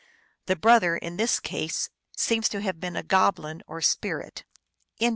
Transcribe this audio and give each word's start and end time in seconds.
The 0.47 0.55
brother 0.55 0.97
in 0.97 1.17
this 1.17 1.39
case 1.39 1.91
seems 2.17 2.49
to 2.49 2.61
have 2.61 2.79
been 2.79 2.95
a 2.95 3.03
goblin 3.03 3.61
or 3.67 3.81
spirit. 3.81 4.45
THE 4.97 5.03
PARTRIDGE. 5.03 5.09